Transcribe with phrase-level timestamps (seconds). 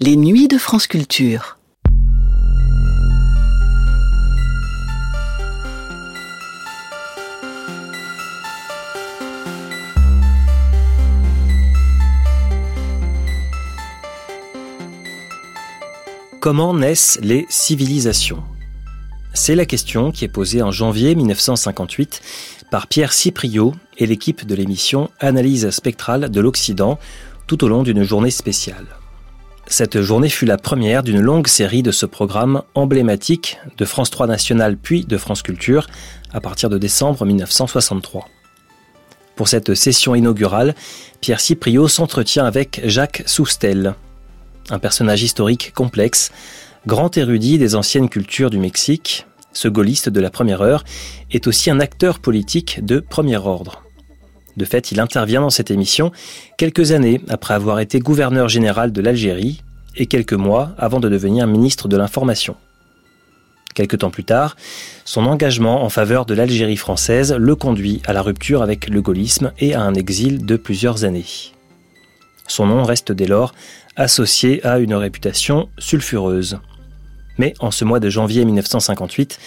[0.00, 1.58] Les nuits de France Culture.
[16.38, 18.44] Comment naissent les civilisations?
[19.34, 22.22] C'est la question qui est posée en janvier 1958
[22.70, 27.00] par Pierre Cipriot et l'équipe de l'émission Analyse spectrale de l'Occident
[27.48, 28.86] tout au long d'une journée spéciale.
[29.70, 34.26] Cette journée fut la première d'une longue série de ce programme emblématique de France 3
[34.26, 35.86] National puis de France Culture
[36.32, 38.26] à partir de décembre 1963.
[39.36, 40.74] Pour cette session inaugurale,
[41.20, 43.94] Pierre Cipriot s'entretient avec Jacques Soustel,
[44.70, 46.32] un personnage historique complexe,
[46.86, 50.82] grand érudit des anciennes cultures du Mexique, ce gaulliste de la première heure,
[51.30, 53.82] est aussi un acteur politique de premier ordre.
[54.58, 56.10] De fait, il intervient dans cette émission
[56.56, 59.62] quelques années après avoir été gouverneur général de l'Algérie
[59.96, 62.56] et quelques mois avant de devenir ministre de l'Information.
[63.74, 64.56] Quelque temps plus tard,
[65.04, 69.52] son engagement en faveur de l'Algérie française le conduit à la rupture avec le gaullisme
[69.60, 71.52] et à un exil de plusieurs années.
[72.48, 73.54] Son nom reste dès lors
[73.94, 76.58] associé à une réputation sulfureuse.
[77.38, 79.38] Mais en ce mois de janvier 1958,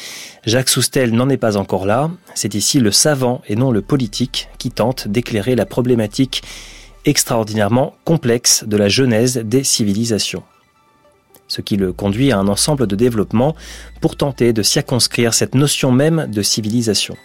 [0.45, 2.09] Jacques Soustel n'en est pas encore là.
[2.35, 6.41] C'est ici le savant et non le politique qui tente d'éclairer la problématique
[7.05, 10.43] extraordinairement complexe de la genèse des civilisations.
[11.47, 13.55] Ce qui le conduit à un ensemble de développement
[13.99, 17.17] pour tenter de circonscrire cette notion même de civilisation.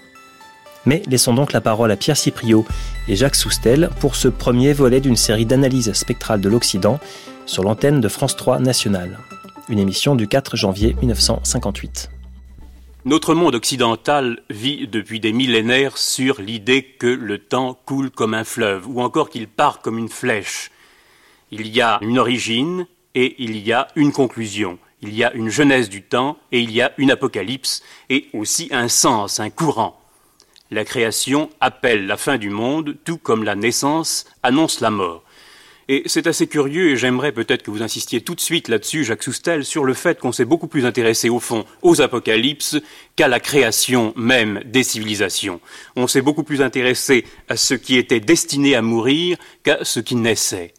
[0.84, 2.64] Mais laissons donc la parole à Pierre Cipriot
[3.06, 6.98] et Jacques Soustel pour ce premier volet d'une série d'analyses spectrales de l'Occident
[7.44, 9.18] sur l'antenne de France 3 Nationale.
[9.68, 12.10] Une émission du 4 janvier 1958.
[13.04, 18.44] Notre monde occidental vit depuis des millénaires sur l'idée que le temps coule comme un
[18.44, 20.70] fleuve, ou encore qu'il part comme une flèche.
[21.50, 24.78] Il y a une origine et il y a une conclusion.
[25.02, 28.68] Il y a une genèse du temps et il y a une apocalypse, et aussi
[28.70, 30.00] un sens, un courant.
[30.70, 35.24] La création appelle la fin du monde, tout comme la naissance annonce la mort.
[35.88, 39.22] Et c'est assez curieux, et j'aimerais peut-être que vous insistiez tout de suite là-dessus, Jacques
[39.22, 42.76] Soustel, sur le fait qu'on s'est beaucoup plus intéressé au fond aux apocalypses
[43.14, 45.60] qu'à la création même des civilisations.
[45.94, 50.16] On s'est beaucoup plus intéressé à ce qui était destiné à mourir qu'à ce qui
[50.16, 50.74] naissait.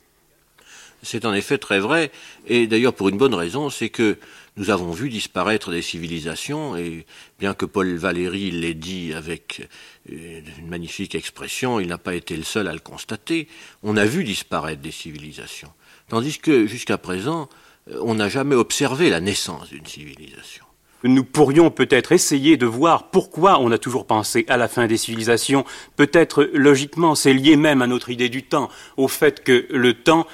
[1.04, 2.12] C'est en effet très vrai,
[2.48, 4.18] et d'ailleurs pour une bonne raison, c'est que
[4.58, 7.06] nous avons vu disparaître des civilisations, et
[7.40, 9.68] bien que Paul Valéry l'ait dit avec
[10.12, 13.48] euh, une magnifique expression, il n'a pas été le seul à le constater,
[13.84, 15.72] on a vu disparaître des civilisations.
[16.10, 17.50] Tandis que jusqu'à présent,
[17.92, 20.66] euh, on n'a jamais observé la naissance d'une civilisation.
[21.04, 24.98] Nous pourrions peut-être essayer de voir pourquoi on a toujours pensé à la fin des
[24.98, 25.64] civilisations.
[25.96, 30.26] Peut-être logiquement, c'est lié même à notre idée du temps, au fait que le temps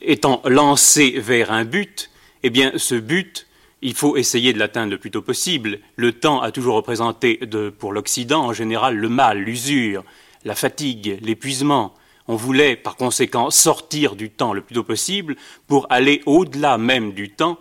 [0.00, 2.10] étant lancé vers un but,
[2.42, 3.46] eh bien ce but
[3.82, 5.78] il faut essayer de l'atteindre le plus tôt possible.
[5.96, 7.40] Le temps a toujours représenté
[7.78, 10.02] pour l'Occident en général le mal, l'usure,
[10.44, 11.94] la fatigue, l'épuisement.
[12.26, 15.36] On voulait par conséquent sortir du temps le plus tôt possible
[15.66, 17.58] pour aller au-delà même du temps,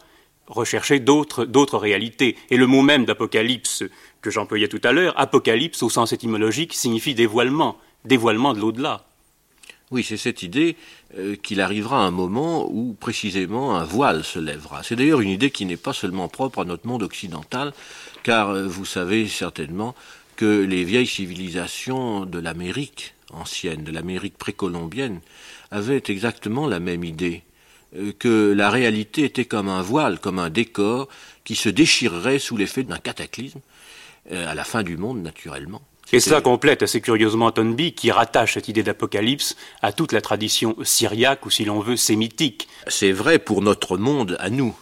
[0.47, 2.37] rechercher d'autres réalités.
[2.49, 3.83] Et le mot même d'apocalypse
[4.21, 9.05] que j'employais tout à l'heure, apocalypse au sens étymologique signifie dévoilement, dévoilement de l'au-delà.
[9.95, 10.75] Oui, c'est cette idée
[11.17, 14.83] euh, qu'il arrivera un moment où précisément un voile se lèvera.
[14.83, 17.71] C'est d'ailleurs une idée qui n'est pas seulement propre à notre monde occidental,
[18.21, 19.95] car euh, vous savez certainement
[20.35, 25.21] que les vieilles civilisations de l'Amérique ancienne, de l'Amérique précolombienne,
[25.71, 27.43] avaient exactement la même idée,
[27.95, 31.07] euh, que la réalité était comme un voile, comme un décor
[31.45, 33.61] qui se déchirerait sous l'effet d'un cataclysme,
[34.29, 35.83] à la fin du monde naturellement.
[36.13, 40.75] Et cela complète assez curieusement Tonby, qui rattache cette idée d'apocalypse à toute la tradition
[40.83, 42.67] syriaque, ou si l'on veut, sémitique.
[42.87, 44.75] C'est vrai pour notre monde à nous.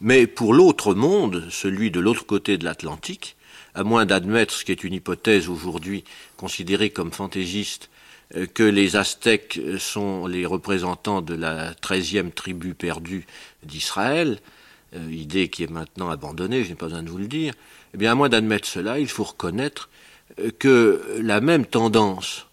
[0.00, 3.36] Mais pour l'autre monde, celui de l'autre côté de l'Atlantique,
[3.74, 6.04] à moins d'admettre ce qui est une hypothèse aujourd'hui
[6.36, 7.90] considérée comme fantaisiste,
[8.36, 13.26] euh, que les Aztèques sont les représentants de la treizième tribu perdue
[13.64, 14.38] d'Israël,
[14.94, 17.54] euh, idée qui est maintenant abandonnée, je n'ai pas besoin de vous le dire,
[17.94, 19.88] eh bien, à moins d'admettre cela, il faut reconnaître
[20.58, 22.46] que la même tendance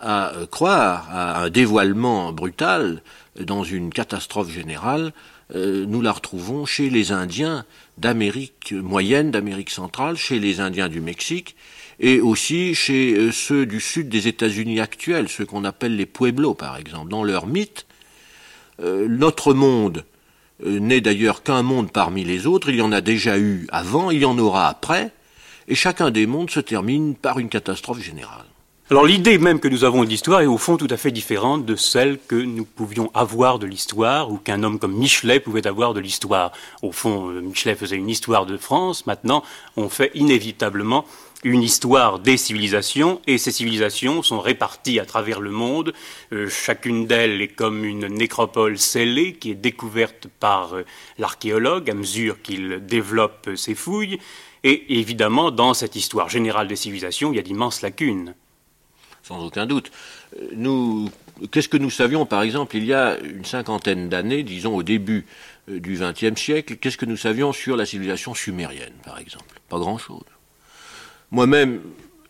[0.00, 3.02] à croire à un dévoilement brutal
[3.40, 5.12] dans une catastrophe générale,
[5.54, 7.64] euh, nous la retrouvons chez les Indiens
[7.98, 11.54] d'Amérique moyenne, d'Amérique centrale, chez les Indiens du Mexique,
[12.00, 16.54] et aussi chez euh, ceux du sud des États-Unis actuels, ceux qu'on appelle les Pueblos
[16.54, 17.10] par exemple.
[17.10, 17.86] Dans leur mythe,
[18.80, 20.04] euh, notre monde
[20.64, 24.20] n'est d'ailleurs qu'un monde parmi les autres, il y en a déjà eu avant, il
[24.20, 25.10] y en aura après,
[25.68, 28.46] et chacun des mondes se termine par une catastrophe générale.
[28.90, 31.64] Alors l'idée même que nous avons de l'histoire est au fond tout à fait différente
[31.64, 35.94] de celle que nous pouvions avoir de l'histoire ou qu'un homme comme Michelet pouvait avoir
[35.94, 36.52] de l'histoire.
[36.82, 39.42] Au fond, euh, Michelet faisait une histoire de France, maintenant
[39.78, 41.06] on fait inévitablement
[41.44, 45.94] une histoire des civilisations et ces civilisations sont réparties à travers le monde.
[46.32, 50.84] Euh, chacune d'elles est comme une nécropole scellée qui est découverte par euh,
[51.18, 54.18] l'archéologue à mesure qu'il développe ses fouilles.
[54.64, 58.34] Et évidemment, dans cette histoire générale des civilisations, il y a d'immenses lacunes.
[59.22, 59.92] Sans aucun doute.
[60.36, 61.06] Euh,
[61.52, 65.26] qu'est-ce que nous savions, par exemple, il y a une cinquantaine d'années, disons au début
[65.68, 69.60] du XXe siècle, qu'est-ce que nous savions sur la civilisation sumérienne, par exemple?
[69.68, 70.24] Pas grand-chose.
[71.30, 71.80] Moi-même,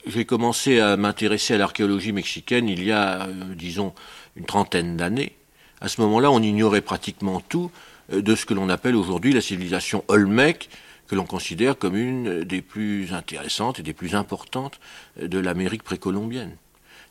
[0.07, 3.95] j'ai commencé à m'intéresser à l'archéologie mexicaine il y a, euh, disons,
[4.37, 5.33] une trentaine d'années.
[5.81, 7.71] À ce moment-là, on ignorait pratiquement tout
[8.13, 10.69] euh, de ce que l'on appelle aujourd'hui la civilisation Olmec,
[11.06, 14.81] que l'on considère comme une des plus intéressantes et des plus importantes
[15.21, 16.56] euh, de l'Amérique précolombienne.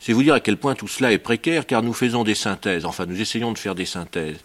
[0.00, 2.84] C'est vous dire à quel point tout cela est précaire, car nous faisons des synthèses,
[2.84, 4.38] enfin nous essayons de faire des synthèses.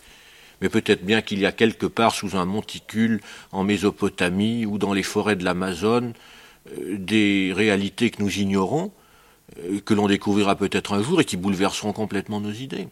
[0.61, 4.93] Mais peut-être bien qu'il y a quelque part sous un monticule en Mésopotamie ou dans
[4.93, 6.13] les forêts de l'Amazone
[6.77, 8.91] euh, des réalités que nous ignorons,
[9.57, 12.87] euh, que l'on découvrira peut-être un jour et qui bouleverseront complètement nos idées.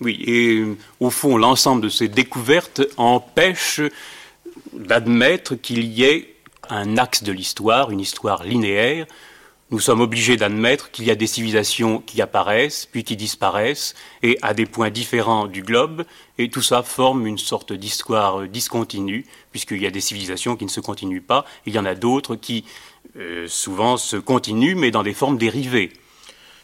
[0.00, 0.64] Oui, et
[0.98, 3.80] au fond, l'ensemble de ces découvertes empêche
[4.72, 6.34] d'admettre qu'il y ait
[6.68, 9.06] un axe de l'histoire, une histoire linéaire,
[9.72, 14.38] nous sommes obligés d'admettre qu'il y a des civilisations qui apparaissent, puis qui disparaissent, et
[14.42, 16.04] à des points différents du globe,
[16.36, 20.70] et tout ça forme une sorte d'histoire discontinue, puisqu'il y a des civilisations qui ne
[20.70, 22.66] se continuent pas, il y en a d'autres qui
[23.16, 25.90] euh, souvent se continuent, mais dans des formes dérivées.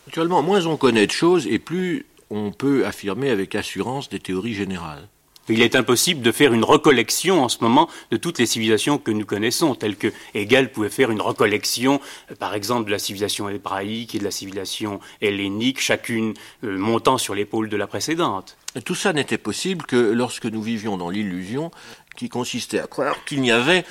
[0.07, 4.55] Actuellement, moins on connaît de choses, et plus on peut affirmer avec assurance des théories
[4.55, 5.09] générales.
[5.49, 9.11] Il est impossible de faire une recollection en ce moment de toutes les civilisations que
[9.11, 12.01] nous connaissons, telles que Hegel pouvait faire une recollection,
[12.31, 16.35] euh, par exemple, de la civilisation hébraïque et de la civilisation hellénique, chacune
[16.65, 18.57] euh, montant sur l'épaule de la précédente.
[18.85, 21.71] Tout ça n'était possible que lorsque nous vivions dans l'illusion
[22.17, 23.85] qui consistait à croire qu'il n'y avait,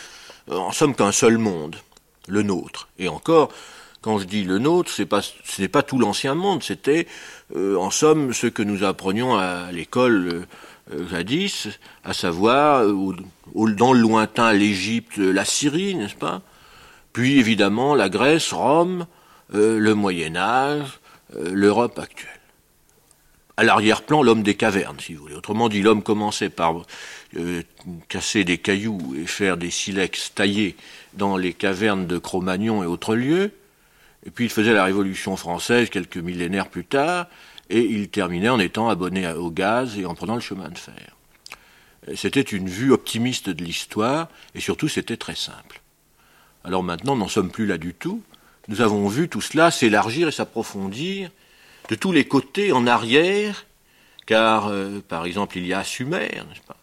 [0.50, 1.78] euh, en somme, qu'un seul monde,
[2.28, 2.88] le nôtre.
[3.00, 3.50] Et encore,
[4.02, 5.02] quand je dis le nôtre, ce
[5.62, 7.08] n'est pas tout l'ancien monde, c'était,
[7.56, 10.46] en somme, ce que nous apprenions à l'école
[11.10, 11.68] jadis,
[12.04, 13.16] à savoir euh,
[13.56, 16.42] dans le lointain l'Égypte, la Syrie, n'est-ce pas?
[17.14, 19.08] Puis évidemment la Grèce, Rome,
[19.54, 21.00] euh, le Moyen Âge,
[21.36, 22.32] l'Europe actuelle.
[23.58, 25.36] À l'arrière-plan, l'homme des cavernes, si vous voulez.
[25.36, 26.84] Autrement dit, l'homme commençait par
[28.08, 30.78] casser des cailloux et faire des silex taillés
[31.16, 33.52] dans les cavernes de Cro-Magnon et autres lieux.
[34.26, 37.28] Et puis il faisait la Révolution française quelques millénaires plus tard,
[37.70, 41.16] et il terminait en étant abonné au gaz et en prenant le chemin de fer.
[42.16, 45.82] C'était une vue optimiste de l'histoire, et surtout c'était très simple.
[46.64, 48.22] Alors maintenant, n'en sommes plus là du tout.
[48.68, 51.30] Nous avons vu tout cela s'élargir et s'approfondir
[51.90, 53.66] de tous les côtés en arrière,
[54.26, 56.78] car, euh, par exemple, il y a Sumer, n'est-ce pas?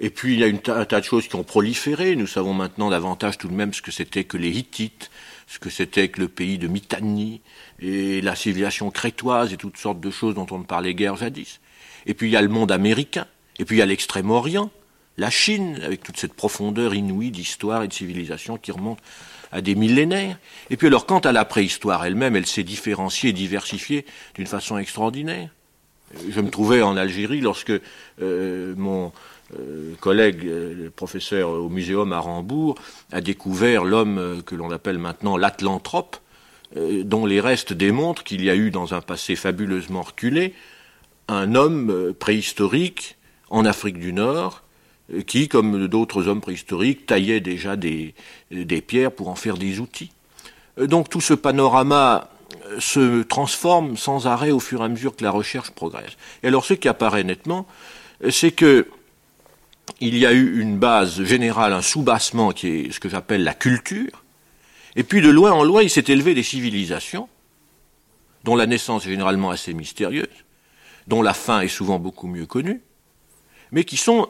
[0.00, 2.16] Et puis, il y a un tas de choses qui ont proliféré.
[2.16, 5.10] Nous savons maintenant davantage tout de même ce que c'était que les Hittites,
[5.50, 7.40] ce que c'était que le pays de Mitanni,
[7.80, 11.60] et la civilisation crétoise et toutes sortes de choses dont on ne parlait guère jadis.
[12.06, 13.26] Et puis il y a le monde américain,
[13.58, 14.70] et puis il y a l'Extrême-Orient,
[15.18, 19.00] la Chine, avec toute cette profondeur inouïe d'histoire et de civilisation qui remonte
[19.50, 20.38] à des millénaires.
[20.70, 24.06] Et puis alors, quant à la préhistoire elle-même, elle s'est différenciée diversifiée
[24.36, 25.50] d'une façon extraordinaire.
[26.28, 27.72] Je me trouvais en Algérie lorsque
[28.22, 29.12] euh, mon
[29.58, 32.76] euh, collègue, euh, professeur au muséum à Rambourg,
[33.12, 36.16] a découvert l'homme que l'on appelle maintenant l'Atlanthrope,
[36.76, 40.54] euh, dont les restes démontrent qu'il y a eu dans un passé fabuleusement reculé
[41.26, 43.16] un homme euh, préhistorique
[43.48, 44.62] en Afrique du Nord
[45.12, 48.14] euh, qui, comme d'autres hommes préhistoriques, taillait déjà des,
[48.52, 50.12] des, pierres pour en faire des outils.
[50.78, 52.30] Donc tout ce panorama
[52.78, 56.16] se transforme sans arrêt au fur et à mesure que la recherche progresse.
[56.44, 57.66] Et alors ce qui apparaît nettement,
[58.30, 58.86] c'est que
[60.00, 63.54] il y a eu une base générale, un soubassement qui est ce que j'appelle la
[63.54, 64.24] culture,
[64.96, 67.28] et puis de loin en loin, il s'est élevé des civilisations,
[68.44, 70.28] dont la naissance est généralement assez mystérieuse,
[71.06, 72.80] dont la fin est souvent beaucoup mieux connue,
[73.72, 74.28] mais qui sont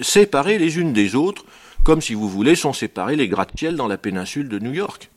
[0.00, 1.44] séparées les unes des autres,
[1.84, 5.10] comme si vous voulez, sont séparés les gratte-ciels dans la péninsule de New York.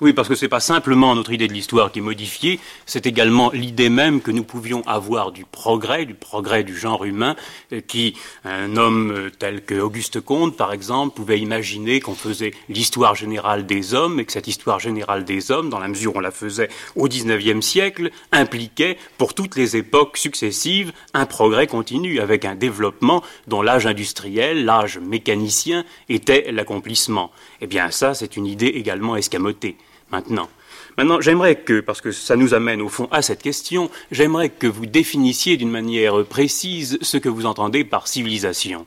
[0.00, 3.08] Oui, parce que ce n'est pas simplement notre idée de l'histoire qui est modifiée, c'est
[3.08, 7.34] également l'idée même que nous pouvions avoir du progrès, du progrès du genre humain,
[7.72, 8.14] euh, qui,
[8.44, 13.66] un homme euh, tel que Auguste Comte, par exemple, pouvait imaginer qu'on faisait l'histoire générale
[13.66, 16.30] des hommes, et que cette histoire générale des hommes, dans la mesure où on la
[16.30, 22.54] faisait au XIXe siècle, impliquait, pour toutes les époques successives, un progrès continu, avec un
[22.54, 27.32] développement dont l'âge industriel, l'âge mécanicien, était l'accomplissement.
[27.60, 29.76] Eh bien, ça, c'est une idée également escamotée
[30.10, 30.48] maintenant.
[30.96, 34.66] Maintenant, j'aimerais que, parce que ça nous amène au fond à cette question, j'aimerais que
[34.66, 38.86] vous définissiez d'une manière précise ce que vous entendez par civilisation.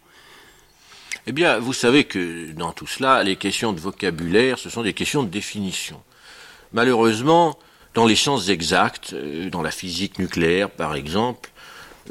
[1.28, 4.94] Eh bien, vous savez que dans tout cela, les questions de vocabulaire, ce sont des
[4.94, 6.02] questions de définition.
[6.74, 7.58] Malheureusement,
[7.94, 11.50] dans les sciences exactes, euh, dans la physique nucléaire par exemple,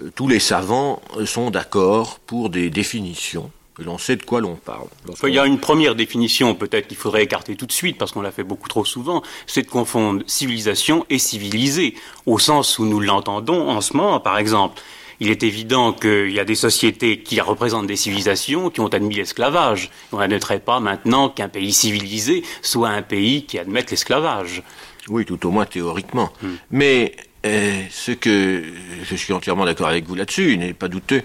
[0.03, 3.51] euh, tous les savants sont d'accord pour des définitions
[3.85, 4.89] l'on sait de quoi l'on parle.
[5.25, 8.23] Il y a une première définition, peut-être qu'il faudrait écarter tout de suite, parce qu'on
[8.23, 11.95] l'a fait beaucoup trop souvent, c'est de confondre civilisation et civilisé,
[12.27, 14.81] au sens où nous l'entendons en ce moment, par exemple.
[15.23, 19.17] Il est évident qu'il y a des sociétés qui représentent des civilisations qui ont admis
[19.17, 19.91] l'esclavage.
[20.13, 24.63] On n'admettrait pas maintenant qu'un pays civilisé soit un pays qui admette l'esclavage.
[25.09, 26.33] Oui, tout au moins théoriquement.
[26.43, 26.55] Hmm.
[26.71, 28.65] Mais euh, ce que
[29.03, 31.23] je suis entièrement d'accord avec vous là-dessus, il n'est pas douteux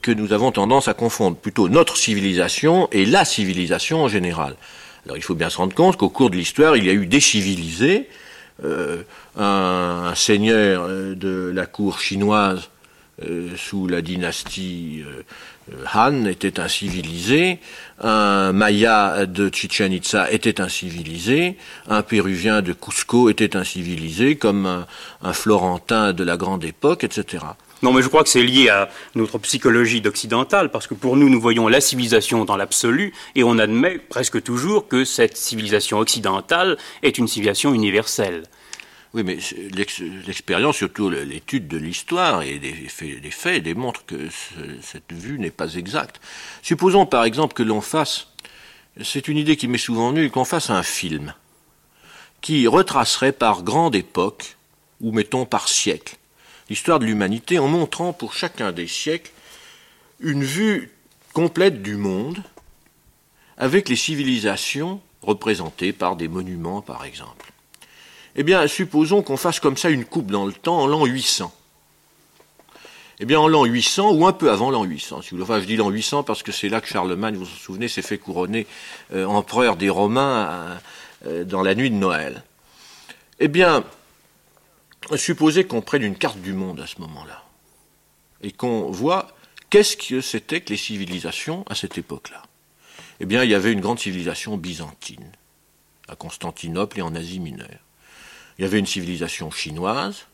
[0.00, 4.56] que nous avons tendance à confondre plutôt notre civilisation et la civilisation en général.
[5.04, 7.06] Alors il faut bien se rendre compte qu'au cours de l'histoire, il y a eu
[7.06, 8.08] des civilisés.
[8.64, 9.02] Euh,
[9.36, 12.68] un, seigneur de la cour chinoise
[13.56, 15.02] sous la dynastie
[15.94, 17.60] Han était un civilisé,
[18.00, 21.56] un Maya de Chichen Itza était un civilisé,
[21.88, 24.84] un Péruvien de Cusco était un civilisé, comme
[25.22, 27.44] un, Florentin de la grande époque, etc.
[27.82, 31.28] Non, mais je crois que c'est lié à notre psychologie d'occidentale, parce que pour nous,
[31.28, 36.78] nous voyons la civilisation dans l'absolu, et on admet presque toujours que cette civilisation occidentale
[37.02, 38.44] est une civilisation universelle.
[39.14, 39.38] Oui, mais
[39.74, 44.28] l'expérience, surtout l'étude de l'histoire et des faits, démontre que
[44.80, 46.20] cette vue n'est pas exacte.
[46.62, 48.28] Supposons par exemple que l'on fasse,
[49.02, 51.34] c'est une idée qui m'est souvent venue, qu'on fasse un film
[52.40, 54.56] qui retracerait par grande époque,
[55.00, 56.16] ou mettons par siècle,
[56.72, 59.30] l'histoire de l'humanité en montrant pour chacun des siècles
[60.20, 60.90] une vue
[61.34, 62.42] complète du monde
[63.58, 67.52] avec les civilisations représentées par des monuments par exemple.
[68.36, 71.52] Eh bien, supposons qu'on fasse comme ça une coupe dans le temps en l'an 800.
[73.20, 75.66] Eh bien, en l'an 800, ou un peu avant l'an 800, si vous enfin, je
[75.66, 78.66] dis l'an 800 parce que c'est là que Charlemagne, vous vous souvenez, s'est fait couronner
[79.12, 80.76] euh, empereur des Romains euh,
[81.26, 82.42] euh, dans la nuit de Noël.
[83.40, 83.84] Eh bien,
[85.16, 87.44] supposez qu'on prenne une carte du monde à ce moment-là,
[88.42, 89.28] et qu'on voit
[89.70, 92.42] qu'est-ce que c'était que les civilisations à cette époque-là.
[93.20, 95.32] Eh bien, il y avait une grande civilisation byzantine,
[96.08, 97.80] à Constantinople et en Asie mineure
[98.58, 100.26] il y avait une civilisation chinoise,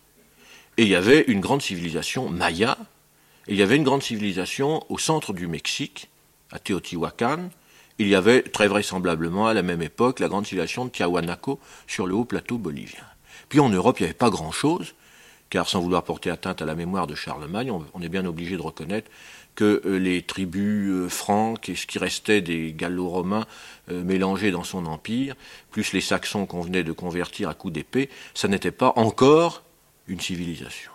[0.76, 2.76] et il y avait une grande civilisation maya,
[3.46, 6.08] et il y avait une grande civilisation au centre du Mexique,
[6.50, 7.50] à Teotihuacan,
[7.98, 12.06] il y avait très vraisemblablement à la même époque la grande civilisation de Tiahuanaco sur
[12.06, 13.04] le haut plateau bolivien.
[13.48, 14.94] Puis en Europe, il n'y avait pas grand-chose,
[15.50, 18.62] car sans vouloir porter atteinte à la mémoire de Charlemagne, on, est bien obligé de
[18.62, 19.10] reconnaître
[19.54, 23.46] que euh, les tribus euh, franques et ce qui restait des gallo-romains
[23.90, 25.34] euh, mélangés dans son empire,
[25.70, 29.62] plus les Saxons qu'on venait de convertir à coups d'épée, ça n'était pas encore
[30.06, 30.92] une civilisation.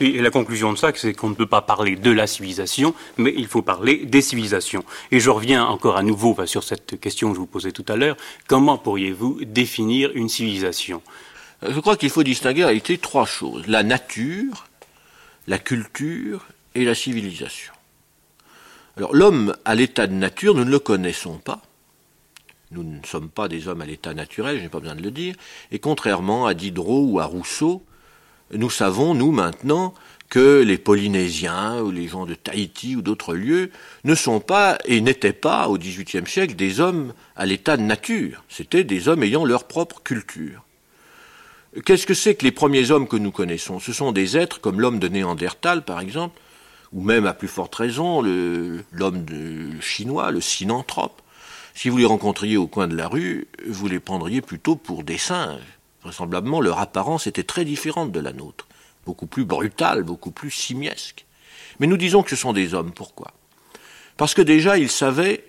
[0.00, 3.32] Et la conclusion de ça, c'est qu'on ne peut pas parler de la civilisation, mais
[3.36, 4.84] il faut parler des civilisations.
[5.12, 7.94] Et je reviens encore à nouveau sur cette question que je vous posais tout à
[7.94, 8.16] l'heure.
[8.48, 11.00] Comment pourriez-vous définir une civilisation?
[11.62, 13.66] Je crois qu'il faut distinguer en réalité trois choses.
[13.66, 14.66] La nature,
[15.46, 17.72] la culture et la civilisation.
[18.96, 21.62] Alors l'homme à l'état de nature, nous ne le connaissons pas.
[22.70, 25.10] Nous ne sommes pas des hommes à l'état naturel, je n'ai pas besoin de le
[25.10, 25.34] dire.
[25.70, 27.84] Et contrairement à Diderot ou à Rousseau,
[28.52, 29.94] nous savons, nous maintenant,
[30.28, 33.70] que les Polynésiens ou les gens de Tahiti ou d'autres lieux
[34.04, 38.42] ne sont pas et n'étaient pas au XVIIIe siècle des hommes à l'état de nature.
[38.48, 40.64] C'étaient des hommes ayant leur propre culture.
[41.82, 43.80] Qu'est-ce que c'est que les premiers hommes que nous connaissons?
[43.80, 46.40] Ce sont des êtres comme l'homme de Néandertal, par exemple,
[46.92, 49.26] ou même à plus forte raison l'homme
[49.80, 51.20] chinois, le synanthrope.
[51.74, 55.18] Si vous les rencontriez au coin de la rue, vous les prendriez plutôt pour des
[55.18, 55.60] singes.
[56.04, 58.68] Vraisemblablement, leur apparence était très différente de la nôtre,
[59.04, 61.24] beaucoup plus brutale, beaucoup plus simiesque.
[61.80, 62.92] Mais nous disons que ce sont des hommes.
[62.92, 63.32] Pourquoi?
[64.16, 65.44] Parce que déjà, ils savaient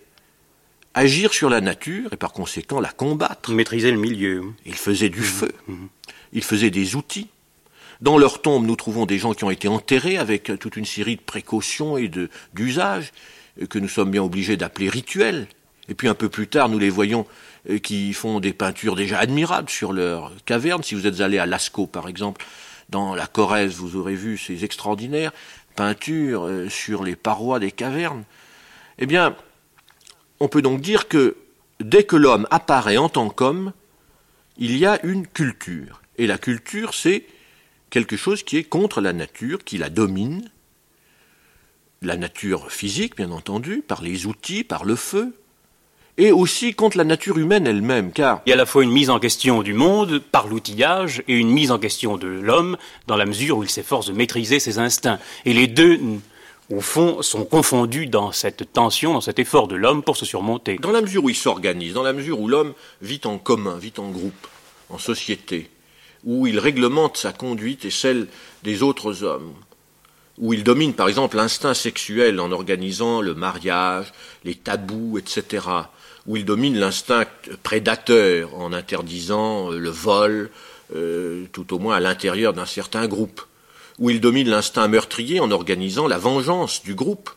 [0.96, 3.52] agir sur la nature et par conséquent la combattre.
[3.52, 4.44] Maîtriser le milieu.
[4.66, 5.52] Ils faisaient du feu.
[5.68, 5.90] Mhm.
[6.36, 7.30] Ils faisaient des outils.
[8.02, 11.16] Dans leur tombe, nous trouvons des gens qui ont été enterrés avec toute une série
[11.16, 12.12] de précautions et
[12.54, 13.12] d'usages
[13.62, 15.48] euh, que nous sommes bien obligés d'appeler rituels.
[15.88, 17.26] Et puis un peu plus tard, nous les voyons
[17.70, 20.84] euh, qui font des peintures déjà admirables sur leurs cavernes.
[20.84, 22.46] Si vous êtes allé à Lascaux, par exemple,
[22.90, 25.32] dans la Corrèze, vous aurez vu ces extraordinaires
[25.76, 28.24] peintures euh, sur les parois des cavernes.
[28.98, 29.36] Eh bien,
[30.40, 31.38] on peut donc dire que
[31.80, 33.72] dès que l'homme apparaît en tant qu'homme,
[34.58, 36.02] il y a une culture.
[36.18, 37.26] Et la culture, c'est
[37.90, 40.50] quelque chose qui est contre la nature, qui la domine,
[42.02, 45.34] la nature physique, bien entendu, par les outils, par le feu,
[46.18, 48.92] et aussi contre la nature humaine elle-même, car il y a à la fois une
[48.92, 53.18] mise en question du monde par l'outillage et une mise en question de l'homme dans
[53.18, 55.20] la mesure où il s'efforce de maîtriser ses instincts.
[55.44, 56.00] Et les deux,
[56.74, 60.78] au fond, sont confondus dans cette tension, dans cet effort de l'homme pour se surmonter.
[60.78, 63.94] Dans la mesure où il s'organise, dans la mesure où l'homme vit en commun, vit
[63.98, 64.48] en groupe,
[64.90, 65.70] en société,
[66.26, 68.28] où il réglemente sa conduite et celle
[68.64, 69.54] des autres hommes,
[70.38, 74.12] où il domine par exemple l'instinct sexuel en organisant le mariage,
[74.44, 75.66] les tabous, etc.,
[76.28, 77.26] où il domine l'instinct
[77.62, 80.50] prédateur en interdisant euh, le vol,
[80.96, 83.42] euh, tout au moins à l'intérieur d'un certain groupe,
[84.00, 87.30] où il domine l'instinct meurtrier en organisant la vengeance du groupe,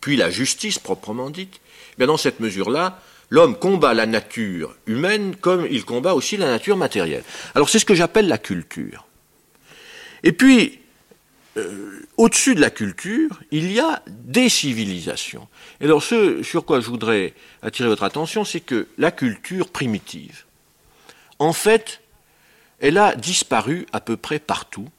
[0.00, 1.60] puis la justice proprement dite.
[1.92, 3.00] Eh bien dans cette mesure-là,
[3.32, 7.24] l'homme combat la nature humaine comme il combat aussi la nature matérielle.
[7.54, 9.06] Alors c'est ce que j'appelle la culture.
[10.22, 10.80] Et puis,
[11.56, 15.48] euh, au-dessus de la culture, il y a des civilisations.
[15.80, 20.44] Et alors ce sur quoi je voudrais attirer votre attention, c'est que la culture primitive,
[21.38, 22.02] en fait,
[22.80, 24.90] elle a disparu à peu près partout,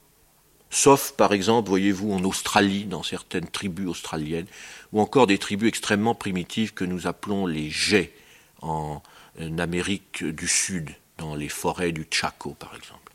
[0.72, 4.48] sauf par exemple, voyez-vous, en Australie, dans certaines tribus australiennes,
[4.92, 8.12] ou encore des tribus extrêmement primitives que nous appelons les jets
[8.64, 9.02] en
[9.60, 13.12] Amérique du Sud, dans les forêts du Chaco, par exemple.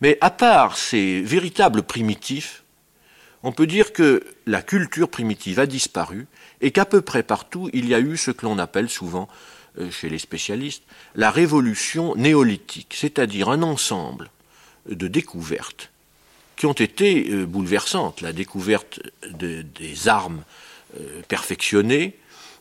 [0.00, 2.62] Mais à part ces véritables primitifs,
[3.42, 6.26] on peut dire que la culture primitive a disparu
[6.60, 9.28] et qu'à peu près partout il y a eu ce que l'on appelle souvent,
[9.78, 10.82] euh, chez les spécialistes,
[11.14, 14.30] la révolution néolithique, c'est-à-dire un ensemble
[14.88, 15.90] de découvertes
[16.56, 18.20] qui ont été euh, bouleversantes.
[18.22, 19.00] La découverte
[19.30, 20.42] des armes
[20.98, 22.16] euh, perfectionnées,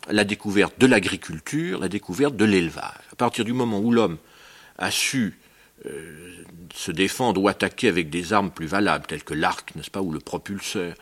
[0.09, 3.03] la découverte de l'agriculture, la découverte de l'élevage.
[3.11, 4.17] À partir du moment où l'homme
[4.77, 5.37] a su
[6.75, 10.11] se défendre ou attaquer avec des armes plus valables, telles que l'arc, n'est-ce pas, ou
[10.11, 10.95] le propulseur,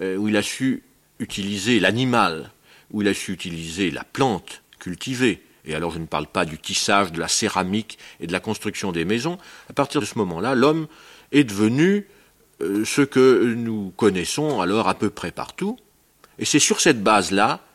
[0.00, 0.82] euh, où il a su
[1.18, 2.50] utiliser l'animal,
[2.90, 6.58] où il a su utiliser la plante cultivée, et alors je ne parle pas du
[6.58, 10.54] tissage, de la céramique et de la construction des maisons, à partir de ce moment-là,
[10.54, 10.86] l'homme
[11.32, 12.06] est devenu
[12.60, 15.78] euh, ce que nous connaissons alors à peu près partout,
[16.38, 17.65] et c'est sur cette base-là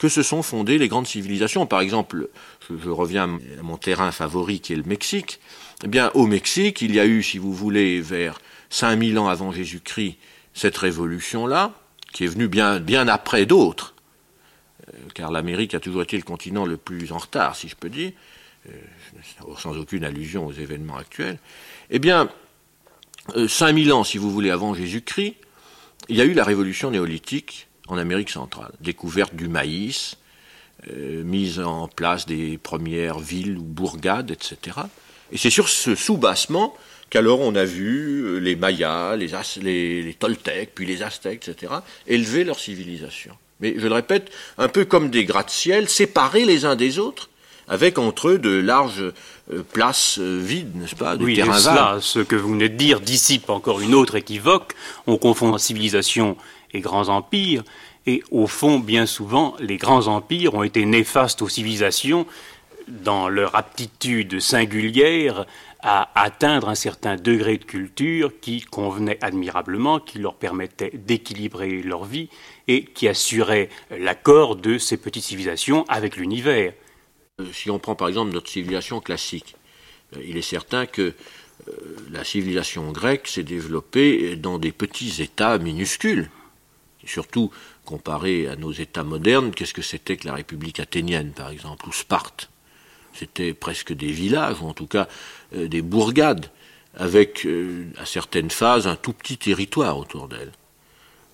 [0.00, 1.66] que se sont fondées les grandes civilisations.
[1.66, 2.30] Par exemple,
[2.70, 5.40] je reviens à mon terrain favori qui est le Mexique,
[5.84, 9.52] eh bien, au Mexique, il y a eu, si vous voulez, vers 5000 ans avant
[9.52, 10.16] Jésus-Christ,
[10.54, 11.74] cette révolution-là,
[12.14, 13.94] qui est venue bien, après d'autres,
[14.88, 17.90] euh, car l'Amérique a toujours été le continent le plus en retard, si je peux
[17.90, 18.12] dire,
[18.70, 18.72] euh,
[19.58, 21.38] sans aucune allusion aux événements actuels.
[21.90, 22.30] Eh bien,
[23.46, 25.36] 5000 euh, ans, si vous voulez, avant Jésus-Christ,
[26.08, 28.72] il y a eu la révolution néolithique en Amérique centrale.
[28.80, 30.16] Découverte du maïs,
[30.94, 34.78] mise en place des premières villes ou bourgades, etc.
[35.32, 36.74] Et c'est sur ce soubassement
[37.10, 39.16] qu'alors on a vu euh, les Mayas,
[39.60, 41.72] les, Toltecs, puis les Aztèques, etc.,
[42.06, 43.36] élever leur civilisation.
[43.60, 47.28] Mais je le répète, un peu comme des gratte-ciel, séparés les uns des autres,
[47.68, 49.12] avec entre eux de larges
[49.52, 52.76] euh, places euh, vides, n'est-ce pas, de oui, terrains cela, ce que vous venez de
[52.76, 54.72] dire dissipe encore une autre équivoque.
[55.06, 56.36] On confond civilisation
[56.72, 57.64] et grands empires,
[58.06, 62.26] et au fond, bien souvent, les grands empires ont été néfastes aux civilisations
[62.88, 65.46] dans leur aptitude singulière
[65.82, 72.04] à atteindre un certain degré de culture qui convenait admirablement, qui leur permettait d'équilibrer leur
[72.04, 72.28] vie
[72.68, 76.74] et qui assurait l'accord de ces petites civilisations avec l'univers.
[77.40, 79.56] Euh, si on prend par exemple notre civilisation classique,
[80.16, 81.14] euh, il est certain que
[81.68, 81.72] euh,
[82.10, 86.30] la civilisation grecque s'est développée dans des petits États minuscules,
[87.06, 87.50] surtout
[87.84, 91.92] comparé à nos États modernes, qu'est-ce que c'était que la République athénienne par exemple, ou
[91.92, 92.50] Sparte?
[93.14, 95.08] C'était presque des villages, ou en tout cas
[95.54, 96.46] euh, des bourgades,
[96.96, 100.52] avec euh, à certaines phases un tout petit territoire autour d'elles.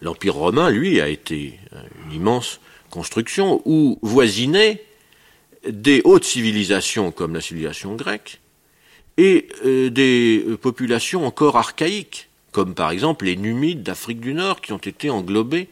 [0.03, 4.85] L'Empire romain, lui, a été euh, une immense construction où voisinaient
[5.69, 8.41] des hautes civilisations comme la civilisation grecque
[9.19, 12.26] et des populations encore archaïques,
[12.57, 15.69] comme par exemple les Numides d'Afrique du Nord qui ont été englobés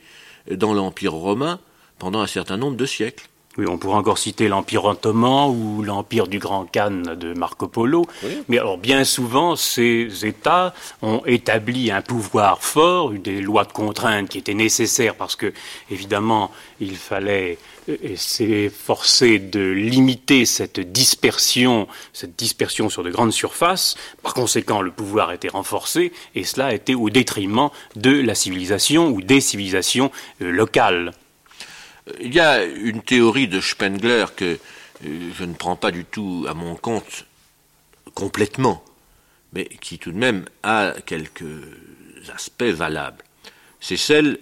[0.51, 1.59] dans l'Empire romain
[1.99, 3.27] pendant un certain nombre de siècles.
[3.57, 8.05] Oui, on pourrait encore citer l'Empire ottoman ou l'Empire du Grand Khan de Marco Polo.
[8.49, 14.29] Mais alors, bien souvent, ces États ont établi un pouvoir fort, des lois de contrainte
[14.29, 15.53] qui étaient nécessaires parce que,
[15.89, 17.59] évidemment, il fallait
[18.17, 23.95] s'efforcer de limiter cette dispersion, cette dispersion sur de grandes surfaces.
[24.23, 29.23] Par conséquent, le pouvoir était renforcé et cela était au détriment de la civilisation ou
[29.23, 30.11] des civilisations
[30.43, 31.13] euh, locales.
[32.21, 34.59] Il y a une théorie de Spengler que
[35.05, 37.25] euh, je ne prends pas du tout à mon compte
[38.15, 38.85] complètement,
[39.53, 41.45] mais qui tout de même a quelques
[42.33, 43.25] aspects valables.
[43.81, 44.39] C'est celle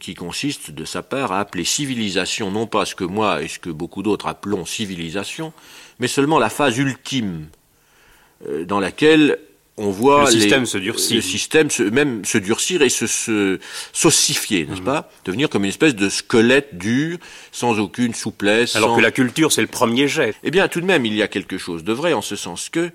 [0.00, 3.58] qui consiste de sa part à appeler civilisation non pas ce que moi et ce
[3.58, 5.52] que beaucoup d'autres appelons civilisation,
[5.98, 7.48] mais seulement la phase ultime
[8.46, 9.38] euh, dans laquelle
[9.76, 11.16] on voit le système se durcir.
[11.16, 13.58] le système se, même se durcir et se, se
[13.92, 14.86] s'ossifier, n'est-ce mhm.
[14.86, 15.10] pas?
[15.24, 17.18] Devenir comme une espèce de squelette dur,
[17.50, 18.76] sans aucune souplesse.
[18.76, 20.34] Alors que la culture, c'est le premier jet.
[20.44, 22.68] Eh bien, tout de même, il y a quelque chose de vrai en ce sens
[22.68, 22.90] que,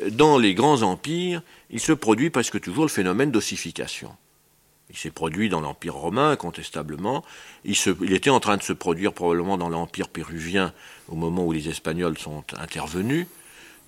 [0.00, 4.10] euh, dans les grands empires, il se produit presque toujours le phénomène d'ossification.
[4.90, 7.22] Il s'est produit dans l'Empire romain, incontestablement.
[7.66, 10.72] Il, il, était en train de se produire probablement dans l'Empire péruvien
[11.08, 13.26] au moment où les Espagnols sont intervenus.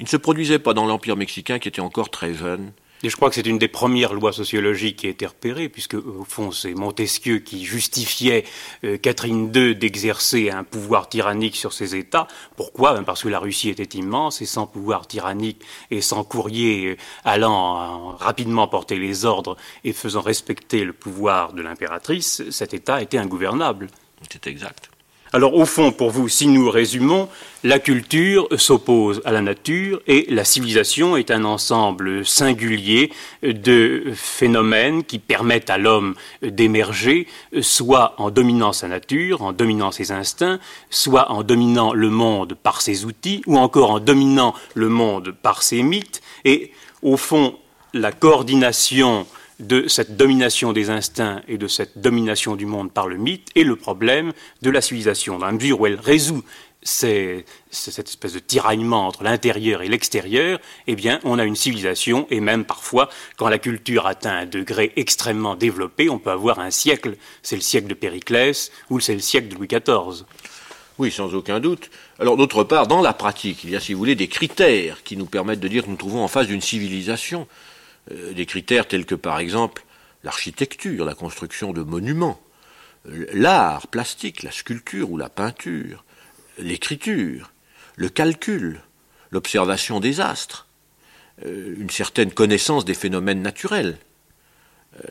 [0.01, 2.73] Il ne se produisait pas dans l'Empire mexicain qui était encore très jeune.
[3.03, 5.93] Et je crois que c'est une des premières lois sociologiques qui a été repérée, puisque
[5.93, 8.45] au fond c'est Montesquieu qui justifiait
[8.85, 12.29] euh, Catherine II d'exercer un pouvoir tyrannique sur ses États.
[12.57, 12.95] Pourquoi?
[12.95, 15.61] Ben Parce que la Russie était immense et sans pouvoir tyrannique
[15.91, 21.53] et sans courrier euh, allant euh, rapidement porter les ordres et faisant respecter le pouvoir
[21.53, 23.89] de l'impératrice, cet État était ingouvernable.
[24.31, 24.91] C'est exact.
[25.33, 27.29] Alors au fond, pour vous, si nous résumons,
[27.63, 33.13] la culture s'oppose à la nature et la civilisation est un ensemble singulier
[33.45, 37.29] de phénomènes qui permettent à l'homme d'émerger,
[37.61, 40.59] soit en dominant sa nature, en dominant ses instincts,
[40.91, 45.63] soit en dominant le monde par ses outils, ou encore en dominant le monde par
[45.63, 46.23] ses mythes.
[46.45, 47.55] Et au fond,
[47.95, 49.27] la coordination
[49.61, 53.65] de cette domination des instincts et de cette domination du monde par le mythe et
[53.65, 55.39] le problème de la civilisation.
[55.39, 56.43] Dans la mesure où elle résout
[56.83, 57.45] cette
[57.79, 62.65] espèce de tiraillement entre l'intérieur et l'extérieur, eh bien, on a une civilisation, et même
[62.65, 67.17] parfois, quand la culture atteint un degré extrêmement développé, on peut avoir un siècle.
[67.43, 70.25] C'est le siècle de Périclès ou c'est le siècle de Louis XIV.
[70.97, 71.91] Oui, sans aucun doute.
[72.19, 75.17] Alors, d'autre part, dans la pratique, il y a, si vous voulez, des critères qui
[75.17, 77.47] nous permettent de dire que nous trouvons en face d'une civilisation.
[78.13, 79.85] Euh, des critères tels que par exemple
[80.25, 82.41] l'architecture, la construction de monuments,
[83.09, 86.05] euh, l'art plastique, la sculpture ou la peinture,
[86.59, 87.53] l'écriture,
[87.97, 88.81] le calcul,
[89.31, 90.67] l'observation des astres,
[91.45, 93.99] euh, une certaine connaissance des phénomènes naturels,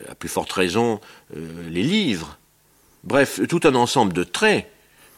[0.08, 1.00] à plus forte raison
[1.34, 2.38] les livres,
[3.02, 4.70] bref, tout un ensemble de traits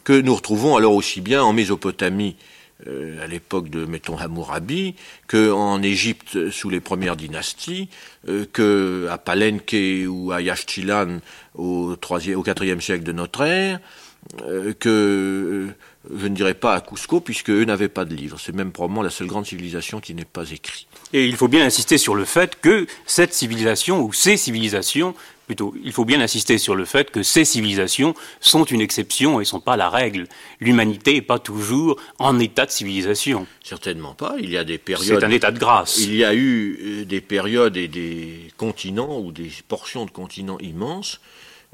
[0.05, 2.37] que nous retrouvons alors aussi bien en Mésopotamie
[2.85, 4.95] à l'époque de, mettons, Hammurabi,
[5.27, 7.89] qu'en Égypte sous les premières dynasties,
[8.27, 9.75] euh, qu'à Palenque
[10.07, 11.19] ou à Yaxchilan
[11.55, 13.79] au, IVe au IVe siècle de notre ère,
[14.41, 15.67] euh, que
[16.11, 18.37] je ne dirais pas à Cusco, puisque eux n'avaient pas de livres.
[18.39, 20.87] C'est même probablement la seule grande civilisation qui n'est pas écrite.
[21.13, 25.73] Et il faut bien insister sur le fait que cette civilisation, ou ces civilisations, plutôt,
[25.83, 29.47] il faut bien insister sur le fait que ces civilisations sont une exception et ne
[29.47, 30.27] sont pas la règle.
[30.59, 33.45] L'humanité n'est pas toujours en état de civilisation.
[33.63, 34.35] Certainement pas.
[34.39, 35.19] Il y a des périodes.
[35.19, 35.97] C'est un état de grâce.
[35.99, 40.59] Il y a eu euh, des périodes et des continents ou des portions de continents
[40.59, 41.19] immenses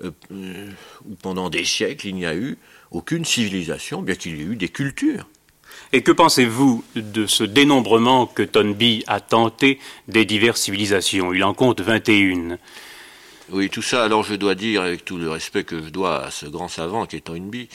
[0.04, 0.70] euh, euh,
[1.10, 2.58] où pendant des siècles il n'y a eu
[2.92, 5.28] aucune civilisation, bien qu'il y ait eu des cultures.
[5.94, 11.34] Et que pensez-vous de ce dénombrement que Tonby a tenté des diverses civilisations?
[11.34, 12.58] Il en compte 21.
[13.52, 16.30] Oui, tout ça, alors je dois dire, avec tout le respect que je dois à
[16.30, 17.68] ce grand savant qui est Toynbee,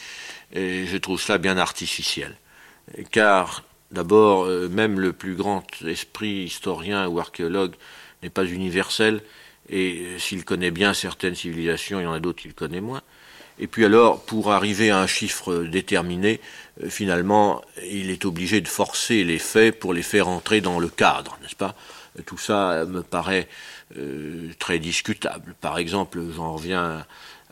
[0.53, 2.37] et je trouve cela bien artificiel.
[3.11, 7.75] Car, d'abord, euh, même le plus grand esprit historien ou archéologue
[8.23, 9.23] n'est pas universel,
[9.69, 13.03] et euh, s'il connaît bien certaines civilisations, il y en a d'autres qu'il connaît moins.
[13.59, 16.41] Et puis alors, pour arriver à un chiffre déterminé,
[16.85, 20.89] euh, finalement, il est obligé de forcer les faits pour les faire entrer dans le
[20.89, 21.75] cadre, n'est-ce pas?
[22.27, 23.49] Tout ça me paraît
[24.59, 25.55] très discutable.
[25.61, 27.05] Par exemple, j'en reviens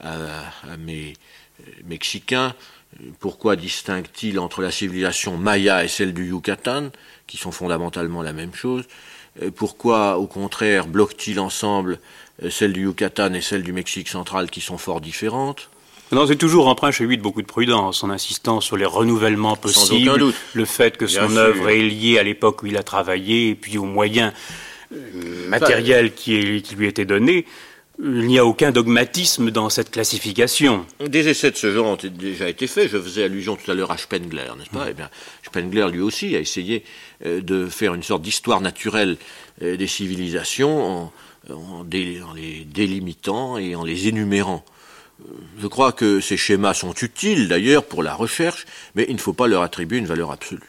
[0.03, 1.15] à, mes
[1.61, 2.55] euh, Mexicains.
[3.21, 6.91] Pourquoi distingue-t-il entre la civilisation maya et celle du Yucatan,
[7.27, 8.85] qui sont fondamentalement la même chose?
[9.57, 12.01] Pourquoi, au contraire, bloque-t-il ensemble
[12.51, 15.71] celle du Yucatan et celle du Mexique central, qui sont fort différentes?
[16.13, 19.57] Non, c'est toujours empreint chez lui de beaucoup de prudence, en insistant sur les renouvellements
[19.57, 23.55] possibles, le fait que son œuvre est liée à l'époque où il a travaillé, et
[23.55, 24.35] puis aux moyens
[24.93, 26.41] euh, matériels qui,
[26.77, 27.47] lui étaient donnés.
[28.03, 30.87] Il n'y a aucun dogmatisme dans cette classification.
[31.05, 32.91] Des essais de ce genre ont déjà été faits.
[32.91, 34.87] Je faisais allusion tout à l'heure à Spengler, n'est-ce pas?
[34.89, 35.11] Eh bien,
[35.45, 36.85] Spengler, lui aussi, a essayé
[37.27, 39.19] euh, de faire une sorte d'histoire naturelle
[39.63, 41.11] euh, des civilisations
[41.51, 44.65] en les délimitant et en les énumérant.
[45.61, 49.33] Je crois que ces schémas sont utiles d'ailleurs pour la recherche, mais il ne faut
[49.33, 50.61] pas leur attribuer une valeur absolue.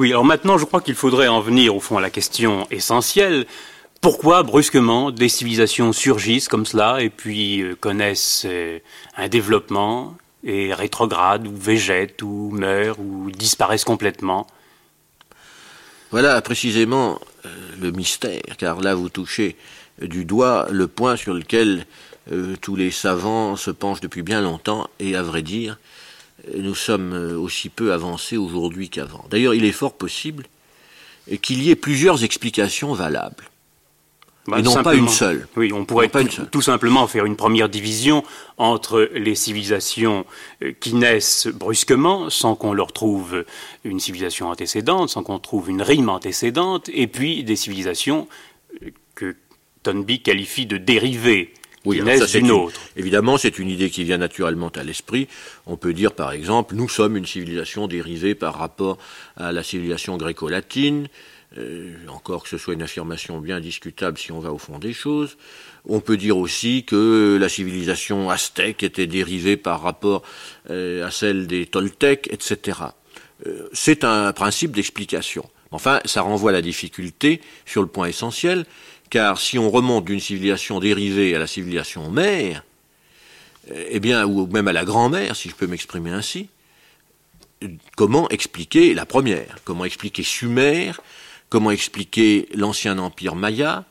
[0.00, 3.44] Oui, alors maintenant je crois qu'il faudrait en venir au fond à la question essentielle.
[4.00, 8.78] Pourquoi brusquement des civilisations surgissent comme cela et puis euh, connaissent euh,
[9.18, 14.46] un développement et rétrogradent ou végètent ou meurent ou disparaissent complètement?
[16.10, 19.54] Voilà précisément euh, le mystère, car là vous touchez
[20.00, 21.84] du doigt le point sur lequel
[22.62, 25.78] tous les savants se penchent depuis bien longtemps, et à vrai dire,
[26.56, 29.24] nous sommes aussi peu avancés aujourd'hui qu'avant.
[29.30, 30.46] D'ailleurs, il est fort possible
[31.42, 33.50] qu'il y ait plusieurs explications valables.
[34.46, 35.46] Bah, et non pas une seule.
[35.56, 36.10] Oui, on pourrait
[36.50, 38.24] tout, simplement faire une première division
[38.56, 40.24] entre les civilisations
[40.62, 43.44] euh, qui naissent brusquement, sans qu'on leur trouve
[43.84, 48.28] une civilisation antécédente, sans qu'on trouve une rime antécédente, et puis des civilisations
[48.82, 49.36] euh, que
[49.82, 51.52] Tonby qualifie de dérivées.
[51.86, 52.80] Oui, autre.
[52.96, 55.28] évidemment, c'est une idée qui vient naturellement à l'esprit.
[55.66, 58.98] On peut dire, par exemple, nous sommes une civilisation dérivée par rapport
[59.36, 61.08] à la civilisation gréco-latine,
[61.58, 64.92] euh, encore que ce soit une affirmation bien discutable si on va au fond des
[64.92, 65.38] choses.
[65.86, 70.22] On peut dire aussi que la civilisation aztèque était dérivée par rapport
[70.68, 72.78] euh, à celle des Toltecs, etc.
[73.46, 75.48] Euh, c'est un principe d'explication.
[75.70, 78.66] Enfin, ça renvoie à la difficulté sur le point essentiel,
[79.10, 82.64] car si on remonte d'une civilisation dérivée à la civilisation mère,
[83.74, 86.48] eh bien, ou même à la grand-mère, si je peux m'exprimer ainsi,
[87.96, 89.58] comment expliquer la première?
[89.64, 90.92] Comment expliquer Sumer?
[91.48, 93.84] Comment expliquer l'ancien empire maya?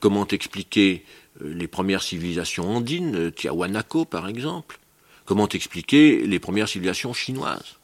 [0.00, 1.04] Comment expliquer
[1.42, 4.78] euh, les premières civilisations andines, euh, Tiahuanaco par exemple?
[5.24, 7.76] Comment expliquer les premières civilisations chinoises?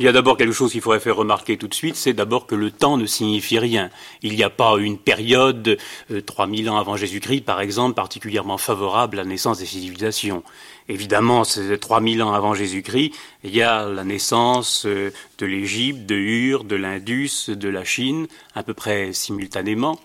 [0.00, 2.46] Il y a d'abord quelque chose qu'il faudrait faire remarquer tout de suite, c'est d'abord
[2.46, 3.90] que le temps ne signifie rien.
[4.22, 5.76] Il n'y a pas une période,
[6.24, 10.42] 3000 euh, ans avant Jésus-Christ par exemple, particulièrement favorable à la naissance des civilisations.
[10.88, 13.12] Évidemment, c'est 3000 ans avant Jésus-Christ,
[13.44, 18.26] il y a la naissance euh, de l'Égypte, de Ur, de l'Indus, de la Chine,
[18.54, 20.00] à peu près simultanément.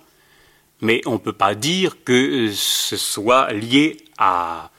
[0.82, 4.72] Mais on ne peut pas dire que ce soit lié à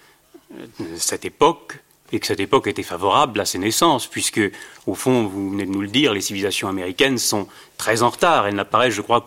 [0.53, 0.67] euh,
[0.99, 1.81] cette époque
[2.13, 4.41] et que cette époque était favorable à ses naissances, puisque,
[4.87, 8.47] au fond, vous venez de nous le dire, les civilisations américaines sont très en retard.
[8.47, 9.25] Elles n'apparaissent, je crois,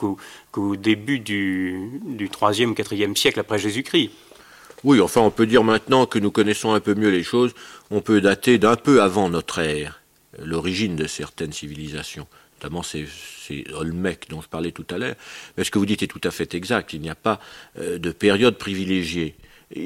[0.51, 4.11] qu'au début du, du 3e ou 4e siècle après Jésus-Christ.
[4.83, 7.53] Oui, enfin, on peut dire maintenant que nous connaissons un peu mieux les choses,
[7.91, 9.99] on peut dater d'un peu avant notre ère
[10.43, 12.27] l'origine de certaines civilisations.
[12.57, 13.07] Notamment, c'est
[13.73, 15.15] Olmec dont je parlais tout à l'heure.
[15.57, 16.93] Mais ce que vous dites est tout à fait exact.
[16.93, 17.39] Il n'y a pas
[17.79, 19.35] euh, de période privilégiée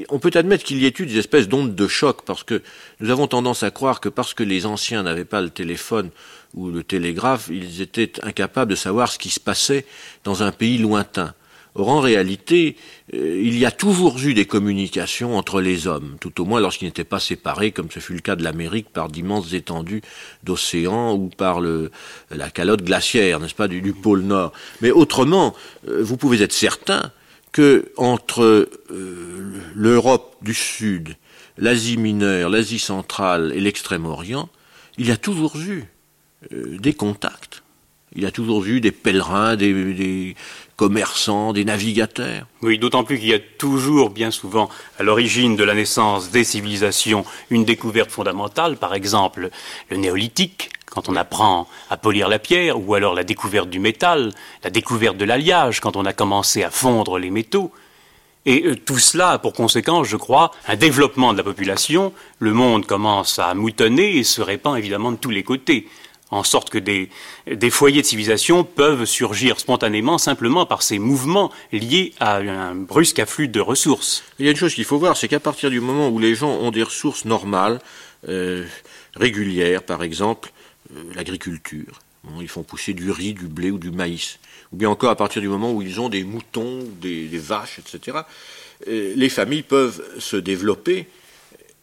[0.09, 2.61] on peut admettre qu'il y ait eu des espèces d'ondes de choc, parce que
[2.99, 6.09] nous avons tendance à croire que parce que les anciens n'avaient pas le téléphone
[6.53, 9.85] ou le télégraphe, ils étaient incapables de savoir ce qui se passait
[10.23, 11.33] dans un pays lointain.
[11.75, 12.75] Or, en réalité,
[13.15, 16.85] euh, il y a toujours eu des communications entre les hommes, tout au moins lorsqu'ils
[16.85, 20.03] n'étaient pas séparés, comme ce fut le cas de l'Amérique, par d'immenses étendues
[20.43, 24.53] d'océans ou par la calotte glaciaire, n'est-ce pas, du, pôle Nord.
[24.81, 25.55] Mais autrement,
[25.87, 27.11] euh, vous pouvez être certain
[27.53, 31.15] que entre euh, l'Europe du Sud,
[31.57, 34.49] l'Asie mineure, l'Asie centrale et l'Extrême-Orient,
[34.97, 35.85] il y a toujours eu
[36.51, 37.63] euh, des contacts.
[38.15, 40.35] Il y a toujours eu des pèlerins, des,
[40.83, 42.45] commerçants, des navigateurs.
[42.61, 44.67] Oui, d'autant plus qu'il y a toujours, bien souvent,
[44.99, 49.49] à l'origine de la naissance des civilisations, une découverte fondamentale, par exemple
[49.89, 54.33] le néolithique, quand on apprend à polir la pierre, ou alors la découverte du métal,
[54.61, 57.71] la découverte de l'alliage, quand on a commencé à fondre les métaux.
[58.45, 62.11] Et euh, tout cela a pour conséquence, je crois, un développement de la population.
[62.39, 65.87] Le monde commence à moutonner et se répand évidemment de tous les côtés,
[66.33, 67.09] en sorte que des,
[67.69, 73.47] foyers de civilisation peuvent surgir spontanément simplement par ces mouvements liés à un brusque afflux
[73.47, 74.23] de ressources.
[74.39, 76.33] Il y a une chose qu'il faut voir, c'est qu'à partir du moment où les
[76.33, 77.79] gens ont des ressources normales,
[78.27, 78.65] euh,
[79.15, 80.51] régulières par exemple,
[80.95, 81.99] euh, l'agriculture.
[82.41, 84.39] ils font pousser du riz, du blé ou du maïs.
[84.71, 88.17] Ou bien encore à partir du moment où ils ont des moutons, des, vaches, etc.
[88.87, 91.07] Euh, les familles peuvent se développer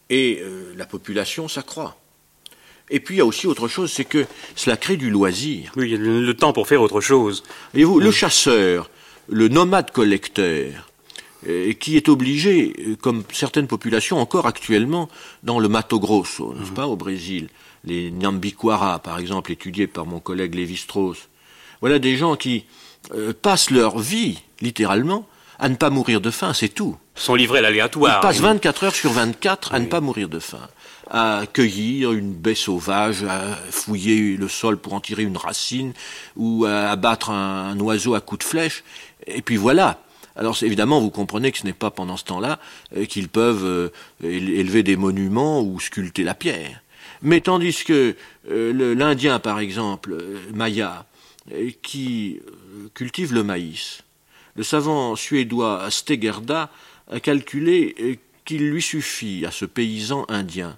[0.09, 0.43] et
[0.75, 2.00] la population s'accroît.
[2.91, 4.25] Et puis il y a aussi autre chose, c'est que
[4.55, 5.71] cela crée du loisir.
[5.75, 7.43] Oui, il y a le temps pour faire autre chose.
[7.73, 8.89] Et vous, le chasseur,
[9.29, 10.91] le nomade collecteur,
[11.79, 15.09] qui est obligé, comme certaines populations encore actuellement,
[15.43, 16.75] dans le Mato Grosso, n'est-ce mmh.
[16.75, 17.47] pas, au Brésil,
[17.83, 21.29] les Nyambikwara, par exemple, étudiés par mon collègue Lévi-Strauss.
[21.79, 22.65] Voilà des gens qui
[23.15, 25.27] euh, passent leur vie, littéralement,
[25.57, 26.95] à ne pas mourir de faim, c'est tout.
[27.15, 28.19] Sont livrés à l'aléatoire.
[28.19, 30.67] Ils passent 24 heures sur 24 à ne pas mourir de faim,
[31.13, 35.91] à cueillir une baie sauvage, à fouiller le sol pour en tirer une racine,
[36.37, 38.83] ou à abattre un, oiseau à coups de flèche,
[39.27, 40.01] et puis voilà.
[40.37, 42.59] Alors évidemment, vous comprenez que ce n'est pas pendant ce temps-là
[42.95, 43.89] euh, qu'ils peuvent euh,
[44.23, 46.81] élever des monuments ou sculpter la pierre.
[47.21, 48.15] Mais tandis que
[48.49, 50.15] euh, l'Indien, par exemple,
[50.53, 51.05] Maya,
[51.81, 52.39] qui
[52.93, 54.03] cultive le maïs,
[54.55, 56.69] le savant suédois Stegerda
[57.11, 60.77] a calculé qu'il lui suffit à ce paysan indien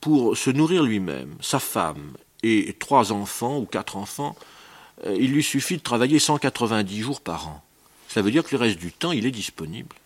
[0.00, 4.34] pour se nourrir lui-même, sa femme et trois enfants ou quatre enfants,
[5.06, 7.62] il lui suffit de travailler 190 jours par an.
[8.08, 9.96] Ça veut dire que le reste du temps, il est disponible.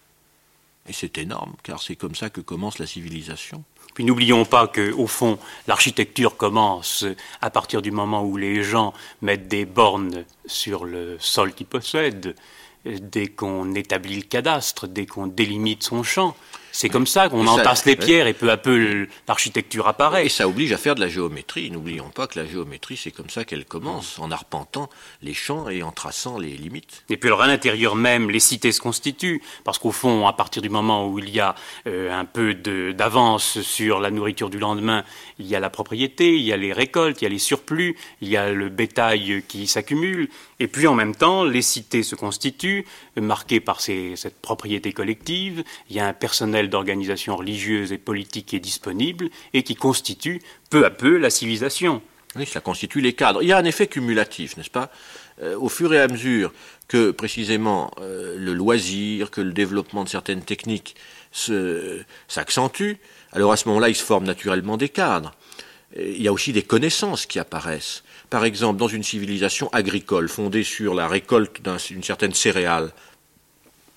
[0.88, 3.64] Et c'est énorme, car c'est comme ça que commence la civilisation.
[3.94, 7.06] Puis n'oublions pas que, au fond, l'architecture commence
[7.40, 12.34] à partir du moment où les gens mettent des bornes sur le sol qu'ils possèdent,
[12.84, 16.36] dès qu'on établit le cadastre, dès qu'on délimite son champ.
[16.76, 20.26] C'est comme ça qu'on entasse les pierres et peu à peu l'architecture apparaît.
[20.26, 21.70] Et ça oblige à faire de la géométrie.
[21.70, 24.90] N'oublions pas que la géométrie, c'est comme ça qu'elle commence, en arpentant
[25.22, 27.04] les champs et en traçant les limites.
[27.10, 30.62] Et puis alors à l'intérieur même, les cités se constituent, parce qu'au fond, à partir
[30.62, 31.54] du moment où il y a
[31.86, 35.04] euh, un peu d'avance sur la nourriture du lendemain,
[35.38, 37.96] il y a la propriété, il y a les récoltes, il y a les surplus,
[38.20, 42.16] il y a le bétail qui s'accumule, et puis en même temps, les cités se
[42.16, 42.84] constituent,
[43.16, 48.56] marquées par cette propriété collective, il y a un personnel d'organisation religieuse et politique qui
[48.56, 52.02] est disponible et qui constitue peu à peu la civilisation.
[52.36, 53.42] Oui, cela constitue les cadres.
[53.42, 54.90] Il y a un effet cumulatif, n'est-ce pas?
[55.42, 56.52] Euh, Au fur et à mesure
[56.88, 60.96] que précisément euh, le loisir, que le développement de certaines techniques
[62.28, 62.92] s'accentue,
[63.32, 65.34] alors à ce moment-là, il se forme naturellement des cadres.
[65.96, 68.02] Il y a aussi des connaissances qui apparaissent.
[68.30, 72.92] Par exemple, dans une civilisation agricole fondée sur la récolte d'une certaine céréale,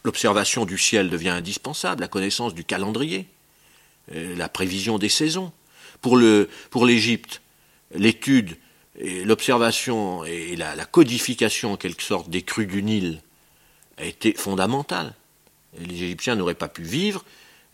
[0.08, 3.28] L'observation du ciel devient indispensable, la connaissance du calendrier,
[4.16, 5.52] euh, la prévision des saisons.
[6.00, 7.42] Pour l'Égypte,
[7.94, 8.56] l'étude,
[9.02, 13.22] l'observation et la, la, codification en quelque sorte des crues du Nil
[13.98, 15.14] a été fondamentale.
[15.78, 17.26] Les Égyptiens n'auraient pas pu vivre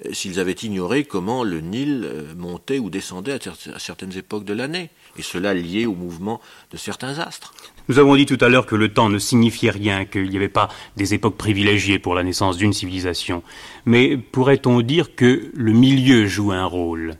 [0.03, 4.53] euh, s'ils avaient ignoré comment le Nil euh, montait ou descendait à certaines époques de
[4.53, 6.41] l'année, et cela lié au mouvement
[6.71, 7.53] de certains astres.
[7.89, 10.47] Nous avons dit tout à l'heure que le temps ne signifiait rien, qu'il n'y avait
[10.47, 13.43] pas des époques privilégiées pour la naissance d'une civilisation.
[13.85, 17.15] Mais pourrait-on dire que le milieu joue un rôle?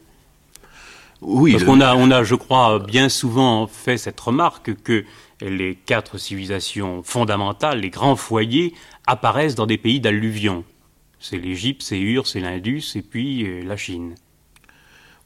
[1.22, 1.54] Oui.
[1.54, 5.06] Parce qu'on a, on a, je crois, bien souvent fait cette remarque que
[5.42, 8.74] les quatre civilisations fondamentales, les grands foyers,
[9.08, 10.64] apparaissent dans des pays d'alluvion.
[11.20, 14.16] C'est l'Égypte, c'est Ur, c'est l'Indus, et puis euh, la Chine.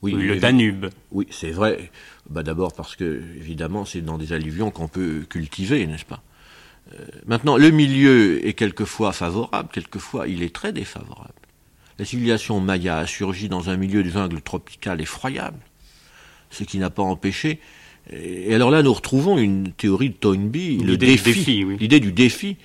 [0.01, 0.87] Oui, le Danube.
[1.11, 1.91] Oui, c'est vrai.
[2.29, 6.21] Bah D'abord parce que, évidemment, c'est dans des alluvions qu'on peut cultiver, n'est-ce pas?
[6.93, 11.33] Euh, Maintenant, le milieu est quelquefois favorable, quelquefois il est très défavorable.
[11.99, 15.59] La civilisation maya a surgi dans un milieu de jungle tropical effroyable,
[16.51, 17.59] ce qui n'a pas empêché.
[18.11, 21.65] Et alors là, nous retrouvons une théorie de Toynbee, l'idée du défi.
[21.79, 22.57] L'idée du défi.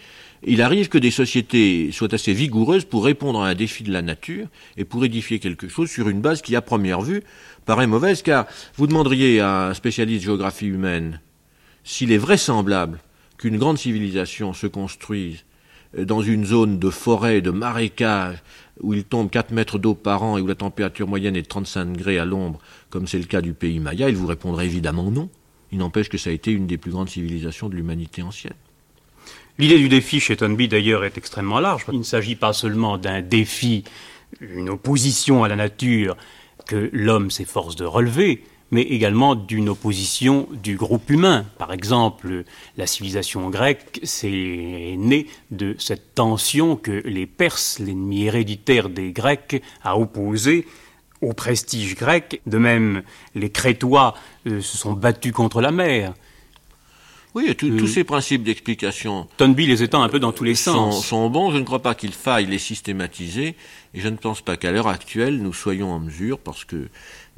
[0.44, 4.02] Il arrive que des sociétés soient assez vigoureuses pour répondre à un défi de la
[4.02, 7.22] nature et pour édifier quelque chose sur une base qui, à première vue,
[7.64, 11.20] paraît mauvaise, car vous demanderiez à un spécialiste de géographie humaine
[11.84, 12.98] s'il est vraisemblable
[13.38, 15.44] qu'une grande civilisation se construise
[15.96, 18.42] euh, dans une zone de forêt, de marécage,
[18.80, 21.46] où il tombe 4 mètres d'eau par an et où la température moyenne est de
[21.46, 22.58] 35 degrés à l'ombre,
[22.90, 25.28] comme c'est le cas du pays Maya, il vous répondrait évidemment non.
[25.70, 28.52] Il n'empêche que ça a été une des plus grandes civilisations de l'humanité ancienne.
[29.58, 31.84] L'idée du défi chez Tonby d'ailleurs est extrêmement large.
[31.92, 33.84] Il ne s'agit pas seulement d'un défi,
[34.40, 36.16] une opposition à la nature
[36.66, 41.44] que l'homme s'efforce de relever, mais également d'une opposition du groupe humain.
[41.58, 42.44] Par exemple,
[42.78, 49.62] la civilisation grecque c'est né de cette tension que les Perses, l'ennemi héréditaire des Grecs,
[49.82, 50.66] a opposé
[51.20, 52.40] au prestige grec.
[52.46, 53.02] De même,
[53.34, 54.14] les Crétois
[54.46, 56.14] euh, se sont battus contre la mer.
[57.34, 59.26] Oui, tous euh, ces principes d'explication.
[59.38, 61.06] Tonby les étend un peu dans tous les sens.
[61.06, 61.50] Sont bons.
[61.50, 63.56] Je ne crois pas qu'il faille les systématiser,
[63.94, 66.88] et je ne pense pas qu'à l'heure actuelle nous soyons en mesure, parce que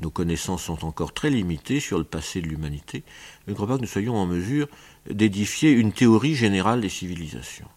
[0.00, 3.04] nos connaissances sont encore très limitées sur le passé de l'humanité,
[3.46, 4.66] je ne crois pas que nous soyons en mesure
[5.08, 7.68] d'édifier une théorie générale des civilisations.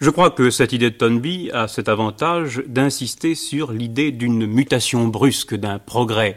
[0.00, 5.06] Je crois que cette idée de Tonby a cet avantage d'insister sur l'idée d'une mutation
[5.08, 6.36] brusque, d'un progrès.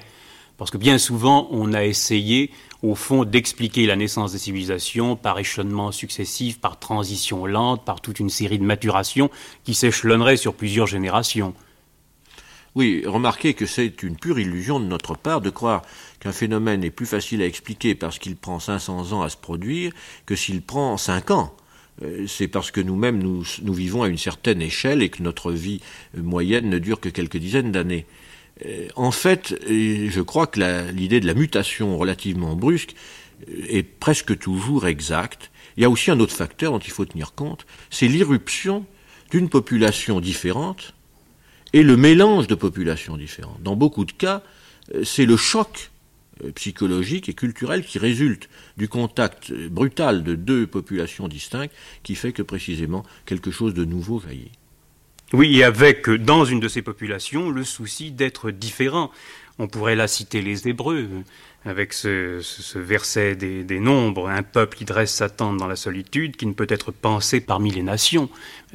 [0.57, 2.51] Parce que bien souvent, on a essayé,
[2.83, 8.19] au fond, d'expliquer la naissance des civilisations par échelonnement successif, par transition lente, par toute
[8.19, 9.31] une série de maturations
[9.63, 11.53] qui s'échelonneraient sur plusieurs générations.
[12.75, 15.83] Oui, remarquez que c'est une pure illusion de notre part de croire
[16.19, 19.93] qu'un phénomène est plus facile à expliquer parce qu'il prend 500 ans à se produire
[20.25, 21.55] que s'il prend 5 ans.
[22.01, 25.51] Euh, c'est parce que nous-mêmes nous, nous, vivons à une certaine échelle et que notre
[25.51, 25.81] vie
[26.17, 28.07] moyenne ne dure que quelques dizaines d'années.
[28.65, 32.95] Euh, en fait, je crois que l'idée de la mutation relativement brusque
[33.49, 35.51] euh, est presque toujours exacte.
[35.77, 38.85] Il y a aussi un autre facteur dont il faut tenir compte, c'est l'irruption
[39.31, 40.93] d'une population différente
[41.73, 43.61] et le mélange de populations différentes.
[43.63, 44.43] Dans beaucoup de cas,
[44.93, 45.89] euh, c'est le choc
[46.55, 52.41] psychologique et culturel qui résulte du contact brutal de deux populations distinctes qui fait que
[52.41, 54.51] précisément quelque chose de nouveau jaillit.
[55.33, 59.09] Oui, et avec, dans une de ces populations, le souci d'être différent.
[59.57, 61.07] On pourrait là citer les Hébreux,
[61.65, 62.39] avec ce,
[62.77, 66.67] verset des, nombres, un peuple qui dresse sa tente dans la solitude, qui ne peut
[66.69, 68.29] être pensé parmi les nations.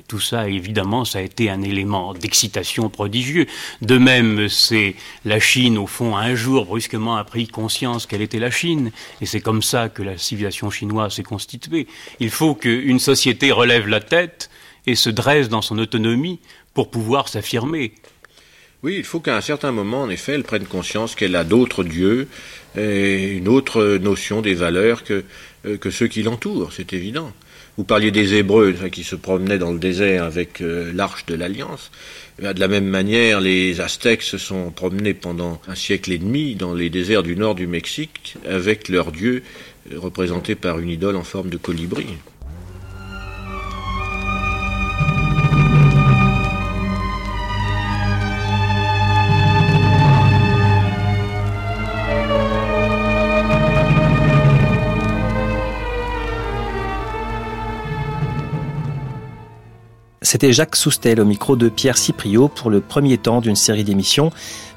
[0.08, 3.46] Tout ça, évidemment, ça a été un élément d'excitation prodigieux.
[3.82, 8.40] De même, c'est la Chine, au fond, un jour, brusquement, a pris conscience qu'elle était
[8.40, 8.90] la Chine,
[9.20, 11.86] et c'est comme ça que la civilisation chinoise s'est constituée.
[12.18, 14.50] Il faut qu'une société relève la tête
[14.88, 16.40] et se dresse dans son autonomie
[16.74, 17.92] pour pouvoir s'affirmer.
[18.82, 21.84] Oui, il faut qu'à un certain moment, en effet, elle prenne conscience qu'elle a d'autres
[21.84, 22.28] dieux
[22.76, 25.24] et une autre notion des valeurs que,
[25.66, 27.32] euh, que ceux qui l'entourent, c'est évident.
[27.76, 31.90] Vous parliez des Hébreux qui se promenaient dans le désert avec euh, l'arche de l'Alliance.
[32.40, 36.54] Eh de la même manière, les Aztèques se sont promenés pendant un siècle et demi
[36.54, 39.42] dans les déserts du nord du Mexique avec leur dieu
[39.92, 42.06] euh, représenté par une idole en forme de colibri.
[60.30, 64.30] C'était Jacques Soustel au micro de Pierre Cipriot pour le premier temps d'une série d'émissions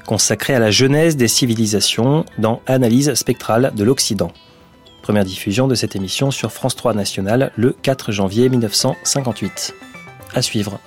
[0.06, 4.32] consacrée à la genèse des civilisations dans Analyse spectrale de l'Occident.
[5.02, 9.74] Première diffusion de cette émission sur France 3 National le 4 janvier 1958.
[10.34, 10.80] À suivre.